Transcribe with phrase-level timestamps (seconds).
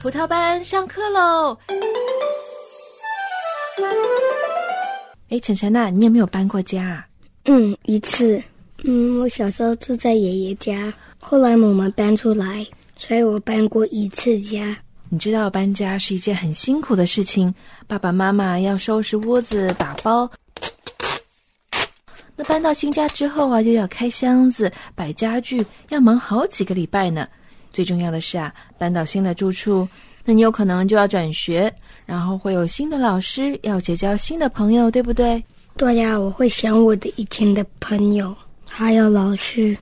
[0.00, 1.58] 葡萄班上课喽！
[5.28, 7.06] 哎，晨晨呐，你有没有搬过家啊？
[7.46, 8.40] 嗯，一次。
[8.84, 12.64] 嗯，我小时候住在爷爷家，后来我们搬出来，
[12.96, 14.78] 所以我搬过一次家。
[15.08, 17.52] 你知道搬家是一件很辛苦的事情，
[17.88, 20.30] 爸爸妈妈要收拾屋子、打包。
[22.36, 27.28] 那搬到新家之后啊，又要开箱子、摆家具，要忙好几个礼拜呢。
[27.72, 29.88] 最重要的是啊，搬到新的住处，
[30.24, 31.72] 那你有可能就要转学，
[32.06, 35.42] 然后会有新的老师，要结交新的朋友，对不对？
[35.76, 39.76] 对呀，我会想我的以前的朋友，还有老师。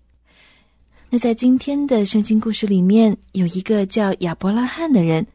[1.08, 5.26] 那在今天的圣经故事里面，有一个叫亚伯拉罕的人，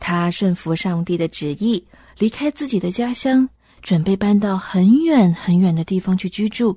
[0.00, 1.84] 他顺服上帝的旨意，
[2.16, 3.46] 离开自己的家乡，
[3.82, 6.74] 准备搬到很远很远的地方去居住。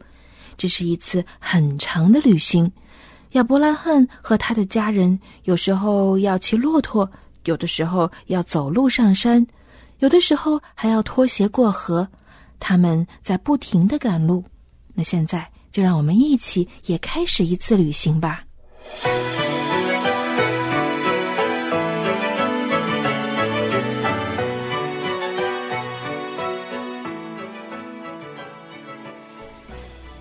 [0.57, 2.69] 这是一次很长的旅行。
[3.31, 7.09] 亚伯拉罕和他的家人有时候要骑骆驼，
[7.45, 9.45] 有的时候要走路上山，
[9.99, 12.05] 有的时候还要拖鞋过河。
[12.59, 14.43] 他们在不停的赶路。
[14.93, 18.43] 那现在就让我们一起也开始一次旅行吧。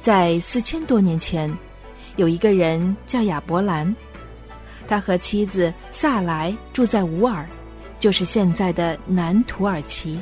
[0.01, 1.53] 在四千多年前。
[2.21, 3.97] 有一个人叫亚伯兰，
[4.87, 7.49] 他和妻子萨莱住在乌尔，
[7.99, 10.21] 就是现在的南土耳其。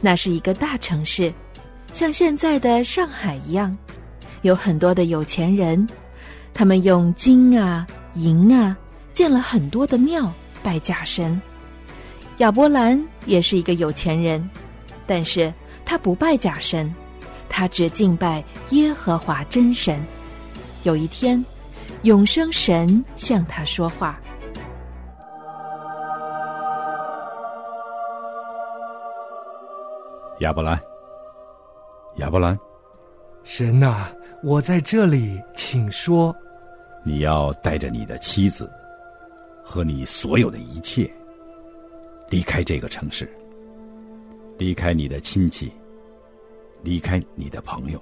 [0.00, 1.30] 那是一个大城市，
[1.92, 3.76] 像现在的上海一样，
[4.40, 5.86] 有很多的有钱人，
[6.54, 8.74] 他们用金啊、银啊
[9.12, 11.38] 建了很多的庙拜假神。
[12.38, 14.48] 亚伯兰也是一个有钱人，
[15.06, 15.52] 但是
[15.84, 16.90] 他不拜假神，
[17.50, 20.02] 他只敬拜耶和华真神。
[20.84, 21.44] 有一天，
[22.02, 24.18] 永生神向他说话
[30.40, 30.80] ：“亚伯兰，
[32.18, 32.56] 亚伯兰，
[33.42, 34.06] 神呐，
[34.42, 36.34] 我在这里，请说。
[37.04, 38.70] 你要带着你的妻子
[39.64, 41.10] 和你所有的一切
[42.28, 43.28] 离开这个城市，
[44.58, 45.72] 离开你的亲戚，
[46.82, 48.00] 离开你的朋友。”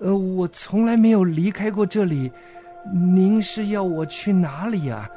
[0.00, 2.30] 呃，我从来没有离开过这里，
[2.92, 5.08] 您是要我去哪里呀？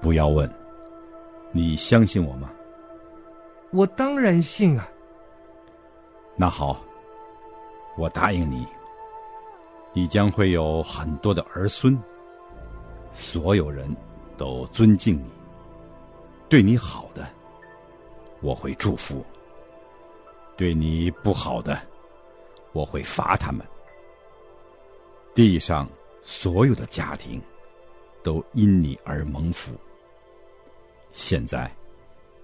[0.00, 0.48] 不要问，
[1.50, 2.50] 你相信我吗？
[3.70, 4.88] 我当然信啊。
[6.36, 6.80] 那好，
[7.98, 8.66] 我答应你，
[9.92, 11.98] 你将会有很多的儿孙，
[13.10, 13.88] 所有人
[14.36, 15.30] 都尊敬你，
[16.48, 17.26] 对你好的，
[18.40, 19.16] 我会祝福；
[20.56, 21.78] 对你不好的，
[22.72, 23.66] 我会罚他们。
[25.34, 25.88] 地上
[26.20, 27.40] 所有的家庭
[28.22, 29.72] 都因你而蒙福。
[31.10, 31.70] 现在，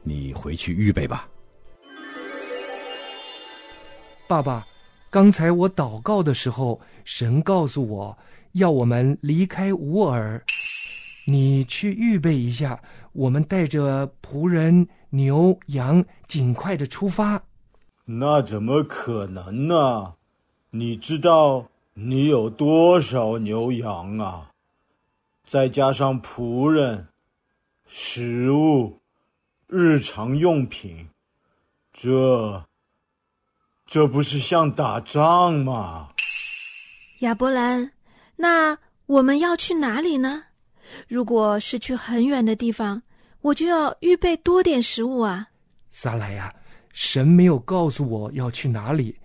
[0.03, 1.29] 你回去预备吧。
[4.27, 4.67] 爸爸，
[5.11, 8.17] 刚才我祷告的时候，神告诉我
[8.53, 10.43] 要我们离开乌尔，
[11.27, 12.81] 你去预备一下，
[13.13, 17.43] 我们带着仆人、牛、羊，尽快的出发。
[18.07, 20.15] 那怎么可能呢？
[20.71, 21.67] 你知道？
[22.01, 24.53] 你有多少牛羊啊？
[25.45, 27.09] 再加上仆人、
[27.89, 29.01] 食物、
[29.67, 31.09] 日常用品，
[31.93, 32.65] 这
[33.85, 36.11] 这不是像打仗吗？
[37.19, 37.91] 亚伯兰，
[38.37, 40.45] 那我们要去哪里呢？
[41.09, 43.03] 如果是去很远的地方，
[43.41, 45.49] 我就要预备多点食物啊。
[45.91, 46.55] 撒莱呀，
[46.93, 49.19] 神没有告诉我要去哪里，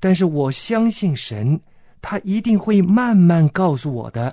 [0.00, 1.60] 但是我相信神。
[2.08, 4.32] 他一定会慢慢告诉我的。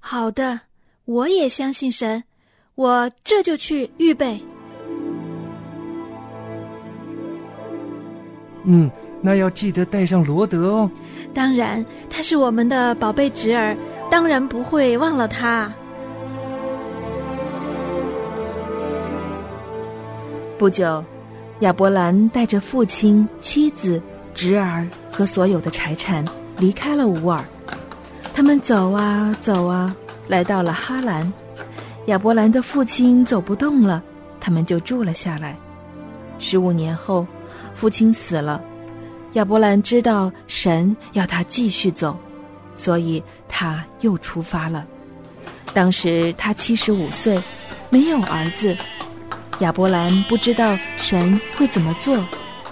[0.00, 0.58] 好的，
[1.04, 2.24] 我也相信神，
[2.76, 4.40] 我这就去预备。
[8.64, 8.90] 嗯，
[9.20, 10.90] 那要记得带上罗德哦。
[11.34, 13.76] 当然，他是我们的宝贝侄儿，
[14.10, 15.70] 当然不会忘了他。
[20.56, 21.04] 不久，
[21.60, 24.02] 亚伯兰带着父亲、妻子、
[24.32, 26.24] 侄儿和所有的财产。
[26.58, 27.42] 离开了乌尔，
[28.34, 29.94] 他们走啊走啊，
[30.26, 31.32] 来到了哈兰。
[32.06, 34.02] 亚伯兰的父亲走不动了，
[34.40, 35.56] 他们就住了下来。
[36.38, 37.26] 十五年后，
[37.74, 38.60] 父亲死了，
[39.34, 42.16] 亚伯兰知道神要他继续走，
[42.74, 44.86] 所以他又出发了。
[45.74, 47.40] 当时他七十五岁，
[47.90, 48.76] 没有儿子。
[49.60, 52.24] 亚伯兰不知道神会怎么做，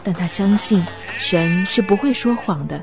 [0.03, 0.85] 但他相信
[1.19, 2.83] 神是不会说谎的。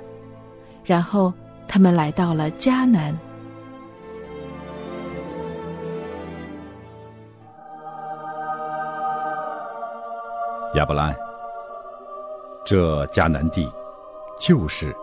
[0.84, 1.34] 然后
[1.68, 3.18] 他们来到了迦南。
[10.76, 11.16] 亚伯兰，
[12.66, 13.72] 这迦南地，
[14.40, 14.94] 就是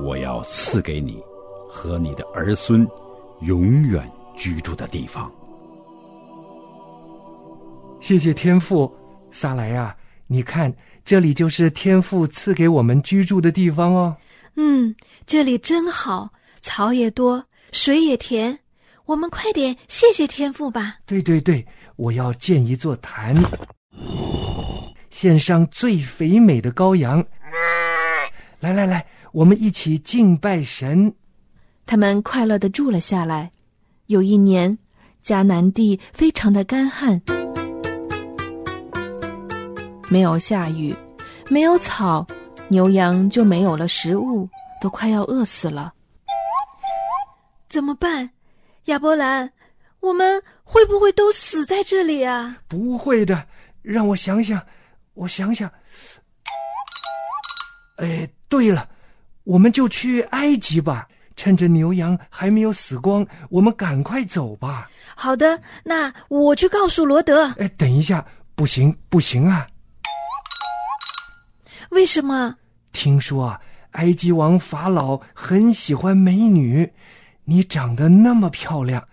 [0.00, 1.22] 我要赐给你
[1.68, 2.88] 和你的儿孙
[3.42, 5.30] 永远居住的地方。
[8.00, 8.90] 谢谢天父，
[9.30, 9.94] 萨来呀、
[10.26, 10.72] 你看
[11.04, 14.16] 这里就是天父赐给我们居住的地方哦。
[14.60, 14.92] 嗯，
[15.24, 18.58] 这里真好，草也多，水也甜。
[19.06, 20.96] 我们快点谢谢天父吧。
[21.06, 21.64] 对对对，
[21.94, 23.36] 我要建一座坛，
[25.10, 27.24] 献上最肥美的羔羊。
[28.58, 31.14] 来来来，我们一起敬拜神。
[31.86, 33.52] 他们快乐的住了下来。
[34.06, 34.76] 有一年，
[35.24, 37.22] 迦南地非常的干旱，
[40.08, 40.92] 没有下雨，
[41.48, 42.26] 没有草，
[42.68, 44.48] 牛羊就没有了食物，
[44.80, 45.92] 都快要饿死了。
[47.68, 48.30] 怎么办，
[48.84, 49.50] 亚伯兰？
[50.00, 52.56] 我们会不会都死在这里啊？
[52.68, 53.46] 不会的，
[53.82, 54.62] 让我想想，
[55.14, 55.70] 我想想。
[57.96, 58.88] 哎，对了，
[59.44, 64.88] 我们就去埃及吧，趁着牛羊还没有死光，我们赶快走吧。
[65.16, 67.46] 好的，那我去告诉罗德。
[67.58, 68.24] 哎，等一下，
[68.54, 69.66] 不行，不行啊！
[71.90, 72.56] 为什么？
[72.92, 73.60] 听说啊，
[73.92, 76.92] 埃及王法老很喜欢美女，
[77.44, 79.06] 你长得那么漂亮，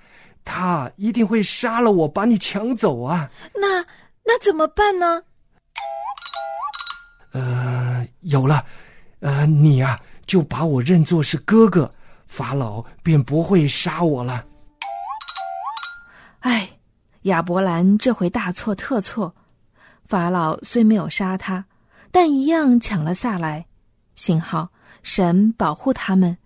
[0.43, 3.29] 他一定会杀了我，把你抢走啊！
[3.53, 3.85] 那
[4.23, 5.23] 那怎么办呢？
[7.31, 8.63] 呃，有了，
[9.19, 11.93] 呃，你呀、就把我认作是哥哥，
[12.27, 14.45] 法老便不会杀我了。
[16.39, 16.69] 哎，
[17.23, 19.35] 亚伯兰这回大错特错。
[20.05, 21.65] 法老虽没有杀他，
[22.11, 23.65] 但一样抢了下来。
[24.15, 24.69] 幸好
[25.03, 26.37] 神保护他们，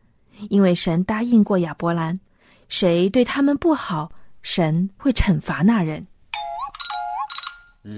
[0.50, 2.20] 因为神答应过亚伯兰，
[2.68, 4.12] 谁对他们不好，
[4.42, 6.06] 神会惩罚那人。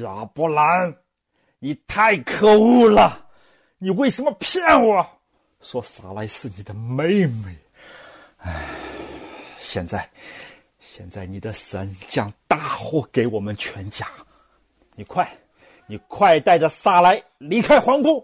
[0.01, 0.95] 亚伯兰，
[1.59, 3.25] 你太可恶了！
[3.77, 5.05] 你为什么骗我？
[5.61, 7.57] 说撒莱是你的妹妹。
[8.37, 8.65] 唉，
[9.59, 10.09] 现在，
[10.79, 14.07] 现在你的神将大祸给我们全家。
[14.95, 15.27] 你快，
[15.91, 18.23] 你快带着撒莱离开皇宫，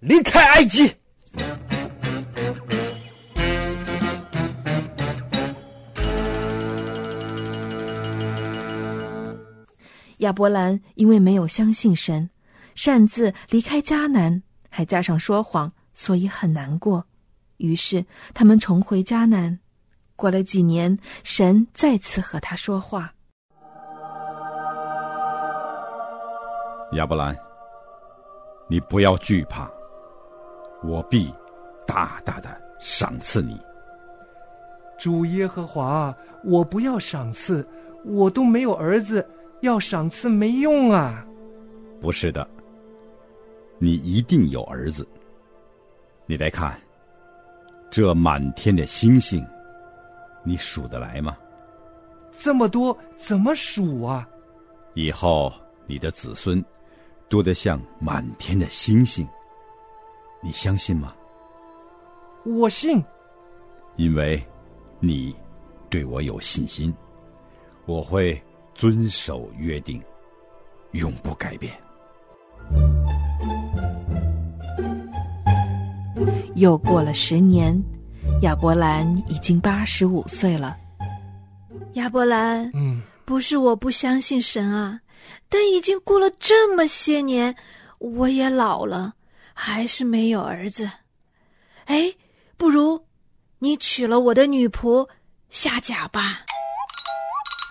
[0.00, 0.92] 离开埃及。
[10.18, 12.28] 亚伯兰因为没有相信神，
[12.74, 17.06] 擅自离开迦南，还加上说谎，所以很难过。
[17.58, 19.56] 于是他们重回迦南。
[20.16, 23.14] 过了几年，神再次和他说话。
[26.92, 27.34] 亚伯兰，
[28.68, 29.70] 你不要惧怕，
[30.82, 31.32] 我必
[31.86, 33.58] 大大的赏赐你。
[34.98, 37.66] 主耶和华，我不要赏赐，
[38.04, 39.26] 我都没有儿子，
[39.62, 41.26] 要赏赐没用啊！
[42.00, 42.46] 不是的，
[43.78, 45.06] 你一定有儿子。
[46.26, 46.78] 你来看，
[47.90, 49.44] 这满天的星星，
[50.44, 51.36] 你数得来吗？
[52.32, 54.28] 这么多怎么数啊？
[54.94, 55.50] 以后
[55.86, 56.62] 你的子孙
[57.32, 59.26] 多得像满天的星星，
[60.42, 61.14] 你相信吗？
[62.44, 63.02] 我信。
[63.96, 64.38] 因为
[65.00, 65.34] 你
[65.88, 66.94] 对我有信心，
[67.86, 68.38] 我会
[68.74, 69.98] 遵守约定，
[70.90, 71.72] 永不改变。
[76.54, 77.74] 又过了十年，
[78.42, 80.76] 亚伯兰已经八十五岁了。
[81.94, 85.00] 亚伯兰，嗯，不是我不相信神啊，
[85.48, 87.54] 但已经过了这么些年，
[87.98, 89.14] 我也老了，
[89.52, 90.90] 还是没有儿子。
[91.86, 92.14] 哎，
[92.56, 93.04] 不如
[93.58, 95.08] 你娶了我的女仆
[95.50, 96.40] 夏甲吧。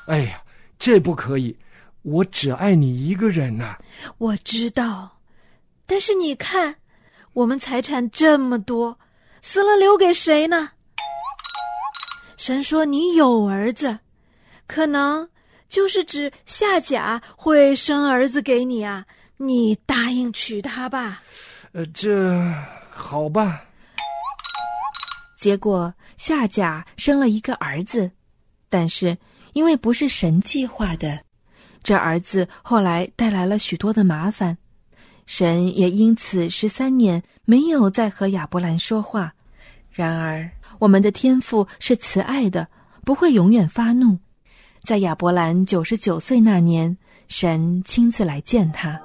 [0.08, 0.44] 哎呀，
[0.78, 1.58] 这不可以，
[2.02, 3.78] 我只爱你一个人呐、
[4.18, 5.20] 我知道，
[5.86, 6.76] 但是你看，
[7.34, 9.00] 我们财产这么多，
[9.42, 10.72] 死了留给谁呢？
[12.38, 14.00] 神说你有儿子，
[14.66, 15.30] 可能
[15.72, 19.06] 就是指夏甲会生儿子给你啊，
[19.38, 21.24] 你答应娶她吧。
[21.72, 22.38] 呃，这
[22.92, 23.64] 好吧。
[25.38, 28.12] 结果夏甲生了一个儿子，
[28.70, 29.18] 但是
[29.54, 31.18] 因为不是神计划的，
[31.82, 34.56] 这儿子后来带来了许多的麻烦，
[35.26, 39.34] 神也因此十三年没有再和亚伯兰说话。
[39.90, 42.68] 然而，我们的天赋是慈爱的，
[43.06, 44.20] 不会永远发怒。
[44.84, 46.96] 在亚伯兰九十九岁那年，
[47.28, 49.00] 神亲自来见他。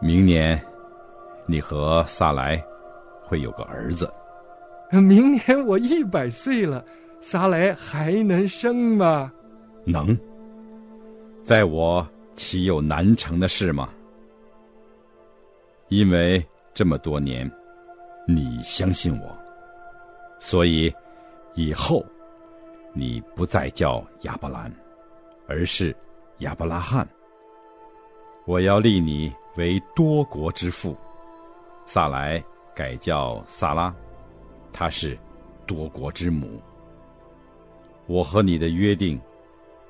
[0.00, 0.60] 明年，
[1.46, 2.62] 你和萨莱
[3.22, 4.12] 会有个儿子。
[4.90, 6.84] 明年我一百岁了，
[7.20, 9.32] 萨莱还能生吗？
[9.84, 10.18] 能，
[11.44, 13.88] 在我岂有难成的事吗？
[15.88, 16.44] 因为
[16.74, 17.48] 这么多年，
[18.26, 19.38] 你相信我，
[20.40, 20.92] 所以
[21.54, 22.04] 以后
[22.98, 24.72] 你不再叫亚伯兰，
[25.46, 25.94] 而是
[26.38, 27.06] 亚伯拉罕。
[28.46, 30.96] 我要立你为多国之父。
[31.84, 32.42] 萨来
[32.74, 33.94] 改叫萨拉，
[34.72, 35.16] 她是
[35.66, 36.58] 多国之母。
[38.06, 39.20] 我和你的约定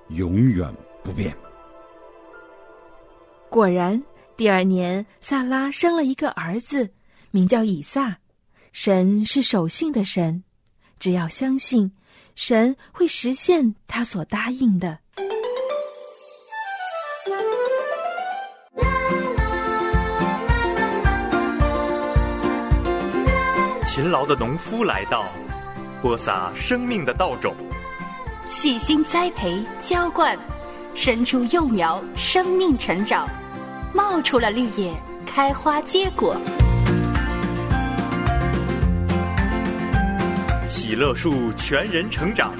[0.08, 0.68] 永远
[1.04, 1.32] 不变。
[3.48, 4.02] 果然。
[4.36, 6.90] 第二年，萨拉生了一个儿子，
[7.30, 8.18] 名叫以撒。
[8.70, 10.44] 神是守信的神，
[10.98, 11.90] 只要相信，
[12.36, 14.98] 神会实现他所答应的。
[23.86, 25.24] 勤劳的农夫来到，
[26.02, 27.56] 播撒生命的稻种，
[28.50, 30.38] 细心栽培浇灌，
[30.94, 33.26] 生出幼苗，生命成长。
[33.94, 34.92] 冒出了绿叶，
[35.24, 36.36] 开花结果。
[40.88, 42.54] 喜乐树全人成长，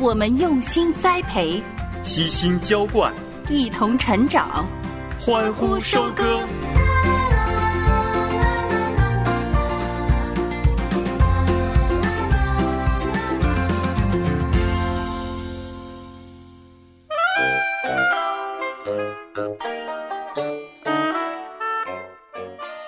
[0.00, 1.62] 我们用心栽培，
[2.02, 3.14] 悉心浇灌，
[3.48, 4.66] 一同成长，
[5.20, 6.40] 欢呼收割。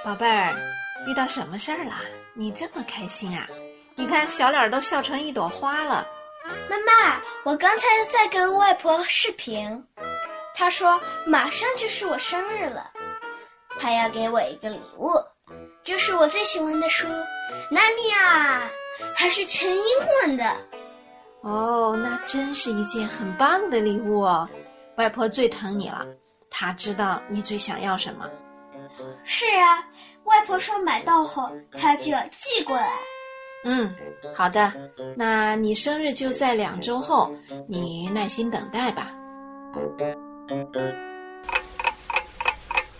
[0.04, 0.56] 宝贝儿
[1.06, 1.92] 遇到什么事儿了？
[2.34, 3.46] 你这么开心啊？
[4.02, 6.04] 你看小脸都笑成一朵花了。
[6.68, 9.86] 妈妈，我刚才在跟外婆视频，
[10.56, 12.90] 她说马上就是我生日了，
[13.78, 15.12] 她要给我一个礼物，
[15.84, 17.06] 就是我最喜欢的书
[17.70, 18.58] 《纳尼亚》，
[19.14, 19.84] 还是全英
[20.24, 20.52] 文的。
[21.42, 24.48] 哦，那真是一件很棒的礼物哦。
[24.96, 26.04] 外婆最疼你了，
[26.50, 28.28] 她知道你最想要什么。
[29.22, 29.86] 是呀。
[30.24, 32.92] 外婆说买到后，她就要寄过来。
[33.64, 33.94] 嗯，
[34.34, 34.72] 好的，
[35.16, 37.32] 那你生日就在两周后，
[37.68, 39.12] 你耐心等待吧。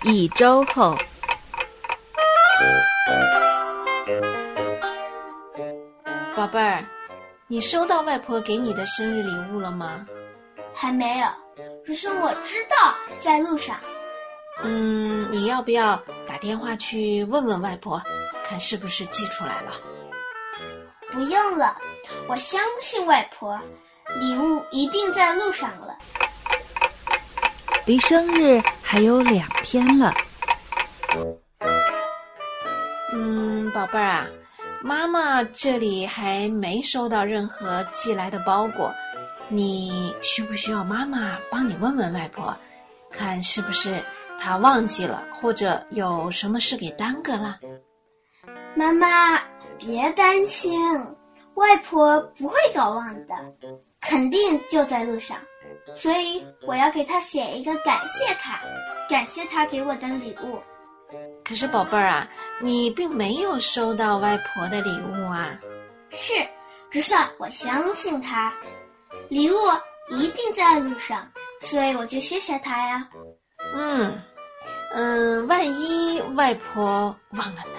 [0.05, 0.97] 一周后，
[6.37, 6.85] 宝贝儿，
[7.47, 10.07] 你收到外婆给你的生日礼物了吗？
[10.73, 11.27] 还没有，
[11.85, 13.77] 只是我知道在路上。
[14.63, 18.01] 嗯，你要不要打电话去问问外婆，
[18.45, 19.73] 看是不是寄出来了？
[21.13, 21.77] 不用了，
[22.27, 23.61] 我相信外婆，
[24.19, 25.97] 礼物一定在路上了。
[27.85, 30.15] 离生日还有两天了。
[33.13, 34.27] 嗯，宝贝儿啊，
[34.83, 38.93] 妈妈这里还没收到任何寄来的包裹，
[39.49, 42.57] 你需不需要妈妈帮你问问外婆，
[43.11, 44.03] 看是不是？
[44.39, 47.61] 她忘记了，或者有什么事给耽搁了。
[48.75, 49.39] 妈妈，
[49.79, 50.81] 别担心，
[51.55, 53.35] 外婆不会搞忘的，
[54.01, 55.39] 肯定就在路上。
[55.95, 58.61] 所以我要给她写一个感谢卡，
[59.09, 60.59] 感谢她给我的礼物。
[61.45, 62.29] 可是宝贝儿啊，
[62.61, 65.59] 你并没有收到外婆的礼物啊。
[66.11, 66.33] 是，
[66.91, 68.53] 只是我相信她，
[69.29, 69.55] 礼物
[70.11, 73.09] 一定在路上，所以我就谢谢她呀。
[73.75, 74.23] 嗯。
[74.95, 77.79] 嗯，万一外婆忘了呢？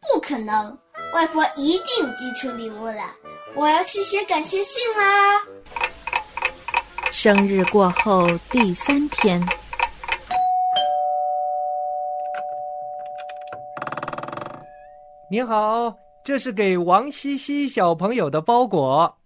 [0.00, 0.76] 不可能，
[1.12, 3.14] 外婆一定寄出礼物了。
[3.54, 5.40] 我要去写感谢信啦！
[7.10, 9.40] 生日过后第三天，
[15.30, 19.16] 您好，这是给王西西小朋友的包裹。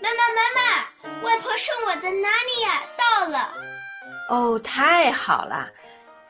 [0.00, 3.52] 妈妈，妈妈，外婆送我的纳尼亚到了。
[4.30, 5.68] 哦，太好了！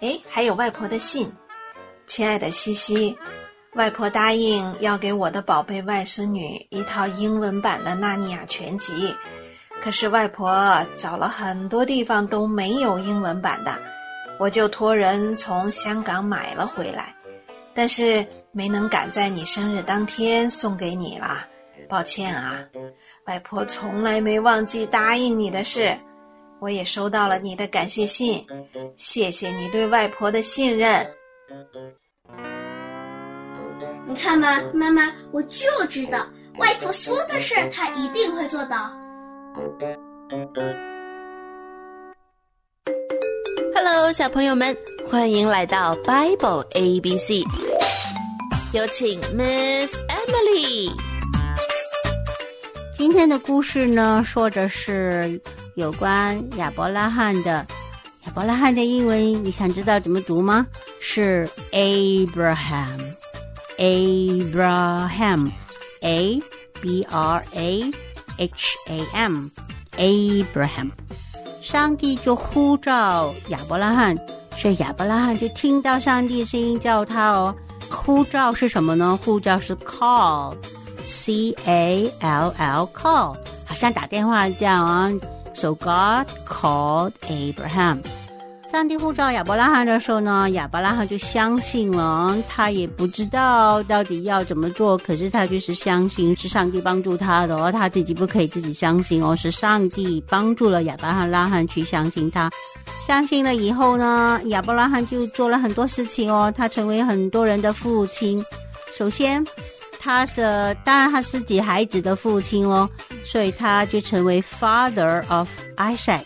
[0.01, 1.33] 哎，还有外婆的信，
[2.19, 3.17] 亲爱的西西，
[3.75, 8.93] 外婆答应要给我的宝贝外孙女一套英文版的《纳尼亚全集》，
[9.81, 13.79] 可是外婆找了很多地方都没有英文版的，
[14.41, 17.15] 我就托人从香港买了回来，
[17.73, 21.47] 但是没能赶在你生日当天送给你了，
[21.89, 22.67] 抱歉啊！
[23.27, 25.97] 外婆从来没忘记答应你的事。
[26.59, 28.45] 我也收到了你的感谢信，
[28.97, 31.09] 谢谢你对外婆的信任。
[34.09, 36.27] 你看嘛，妈妈，我就知道
[36.59, 38.91] 外婆说的事，她一定会做到。
[43.75, 44.75] Hello，小朋友们，
[45.11, 47.43] 欢迎来到 Bible A B C，
[48.73, 50.91] 有请 Miss Emily。
[52.97, 55.39] 今天的故事呢，说的是
[55.75, 57.67] 有关亚伯拉罕的。
[58.25, 60.67] 亚伯拉罕的英文，你想知道怎么读吗？
[60.99, 61.47] 是
[63.78, 66.42] Abraham，Abraham，A
[66.82, 67.92] B R A
[68.38, 70.92] H A M，Abraham。
[71.62, 74.16] 上帝就呼召亚伯拉罕，
[74.58, 77.56] 所以亚伯拉罕就听到上帝声音叫他哦。
[77.90, 79.18] 呼召是什么呢？
[79.24, 85.10] 呼召是 call，C A L L call，好像打电话这样啊。
[85.54, 88.00] So God called Abraham。
[88.71, 92.37] 上帝呼召亚伯拉罕的时候呢，亚伯拉罕就相信了。
[92.47, 97.73] 他也不知道到底要怎么做，可是他就是相信是上帝帮助他的哦。
[97.73, 102.51] 他自己不可以自己相信哦，是上帝帮助了亚伯拉罕去相信他。
[103.07, 106.53] 相信了以后呢，亚伯拉罕就做了很多事情哦。
[106.55, 108.45] 他成为很多人的父亲。
[108.95, 109.43] 首先，
[109.99, 112.89] 他的当然他自己孩子的父亲哦，
[113.25, 115.49] 所以他就成为 Father of
[115.79, 116.25] Isaac。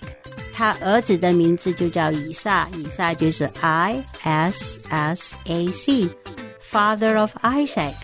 [0.63, 7.95] 他儿子的名字就叫以撒，以撒就是 I S S A C，Father of Isaac。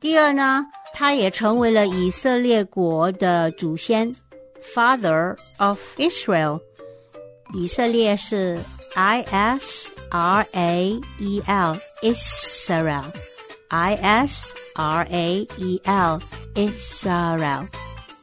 [0.00, 4.16] 第二呢，他也成为了以色列国的祖先
[4.74, 6.60] ，Father of Israel。
[7.52, 8.58] 以色列是
[8.94, 17.66] I S R A E L，Israel，I S R A E L，Israel。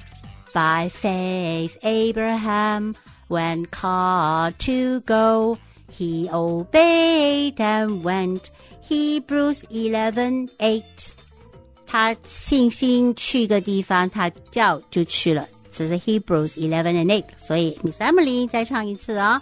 [0.54, 2.96] By faith, Abraham,
[3.28, 5.58] when called to go,
[5.98, 8.42] he obeyed and went.
[8.88, 10.84] Hebrews eleven eight，
[11.88, 15.48] 他信心去个地方，他叫就去了。
[15.72, 19.42] 这是 Hebrews eleven and eight，所以 Miss Emily 再唱一次啊、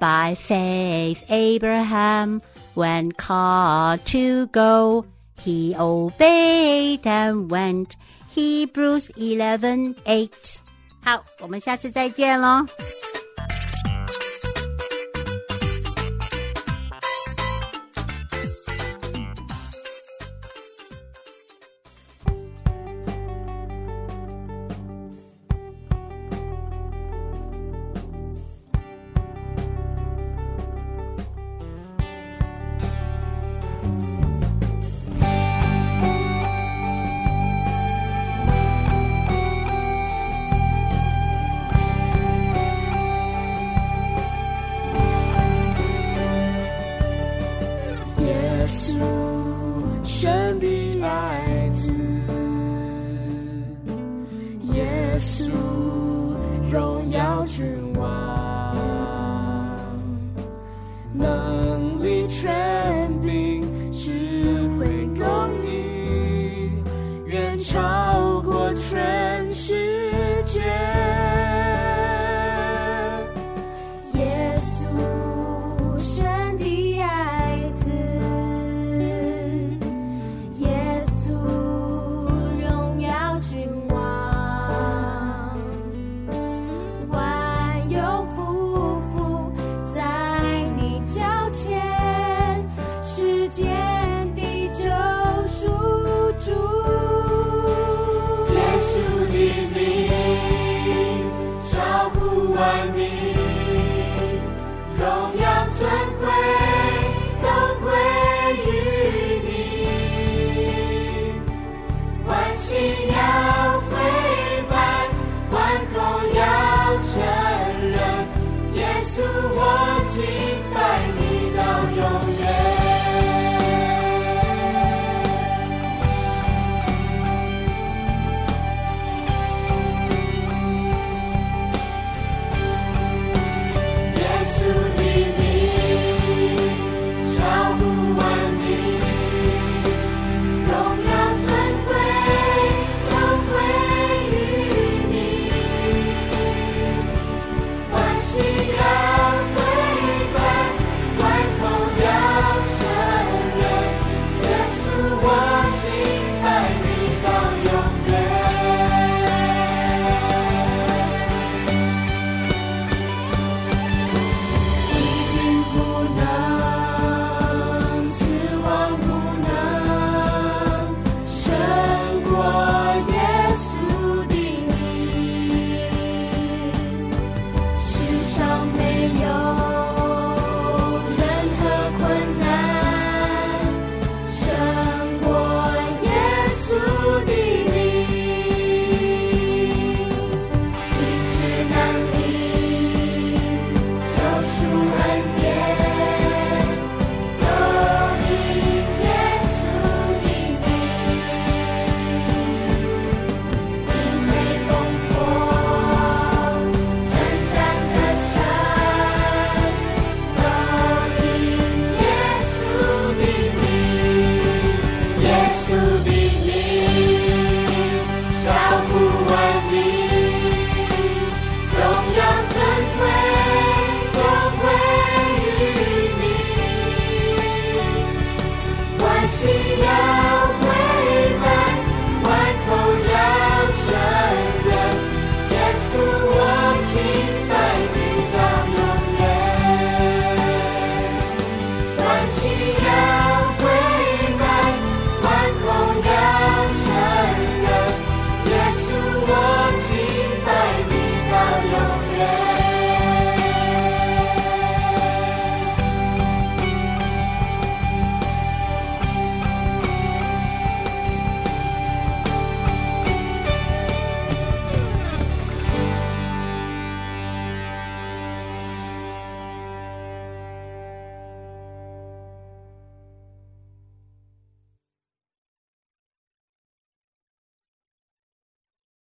[0.00, 2.40] By faith, Abraham
[2.78, 5.04] when called to go,
[5.40, 7.96] he obeyed and went.
[8.34, 10.60] Hebrews eleven eight.
[11.02, 12.66] 好，我们下次再见喽。